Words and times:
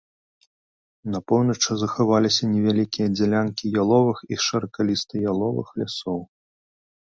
На 1.15 1.19
поўначы 1.31 1.77
захаваліся 1.81 2.49
невялікія 2.55 3.07
дзялянкі 3.17 3.73
яловых 3.83 4.17
і 4.33 4.41
шыракаліста-яловых 4.49 5.67
лясоў. 5.85 6.19